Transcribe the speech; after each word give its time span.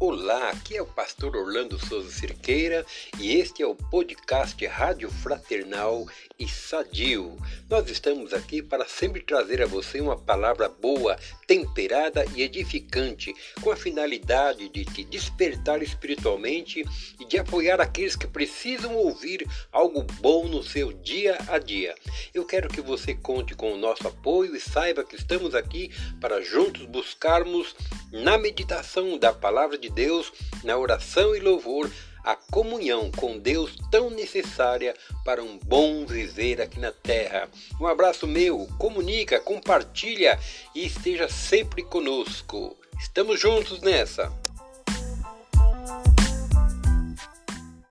Olá, 0.00 0.50
aqui 0.50 0.76
é 0.76 0.82
o 0.82 0.86
pastor 0.86 1.36
Orlando 1.36 1.78
Souza 1.78 2.10
Cirqueira 2.10 2.84
e 3.20 3.36
este 3.36 3.62
é 3.62 3.66
o 3.66 3.76
podcast 3.76 4.66
Rádio 4.66 5.08
Fraternal 5.08 6.04
e 6.36 6.48
Sadio. 6.48 7.38
Nós 7.70 7.88
estamos 7.88 8.34
aqui 8.34 8.60
para 8.60 8.86
sempre 8.86 9.22
trazer 9.22 9.62
a 9.62 9.66
você 9.66 10.00
uma 10.00 10.16
palavra 10.16 10.68
boa, 10.68 11.16
temperada 11.46 12.24
e 12.34 12.42
edificante, 12.42 13.32
com 13.62 13.70
a 13.70 13.76
finalidade 13.76 14.68
de 14.68 14.84
te 14.84 15.04
despertar 15.04 15.80
espiritualmente 15.80 16.84
e 17.20 17.24
de 17.24 17.38
apoiar 17.38 17.80
aqueles 17.80 18.16
que 18.16 18.26
precisam 18.26 18.96
ouvir 18.96 19.46
algo 19.70 20.02
bom 20.20 20.48
no 20.48 20.62
seu 20.62 20.92
dia 20.92 21.38
a 21.46 21.58
dia. 21.58 21.94
Eu 22.34 22.44
quero 22.44 22.68
que 22.68 22.80
você 22.80 23.14
conte 23.14 23.54
com 23.54 23.72
o 23.72 23.78
nosso 23.78 24.08
apoio 24.08 24.56
e 24.56 24.60
saiba 24.60 25.04
que 25.04 25.14
estamos 25.14 25.54
aqui 25.54 25.92
para 26.20 26.42
juntos 26.42 26.84
buscarmos 26.86 27.76
na 28.14 28.38
meditação 28.38 29.18
da 29.18 29.32
palavra 29.32 29.76
de 29.76 29.90
Deus, 29.90 30.32
na 30.62 30.78
oração 30.78 31.34
e 31.34 31.40
louvor, 31.40 31.90
a 32.22 32.36
comunhão 32.36 33.10
com 33.10 33.36
Deus 33.38 33.76
tão 33.90 34.08
necessária 34.08 34.94
para 35.24 35.42
um 35.42 35.58
bom 35.58 36.06
viver 36.06 36.62
aqui 36.62 36.78
na 36.78 36.92
terra. 36.92 37.48
Um 37.80 37.86
abraço 37.88 38.26
meu, 38.26 38.68
comunica, 38.78 39.40
compartilha 39.40 40.38
e 40.74 40.86
esteja 40.86 41.28
sempre 41.28 41.82
conosco. 41.82 42.76
Estamos 43.00 43.40
juntos 43.40 43.80
nessa. 43.80 44.32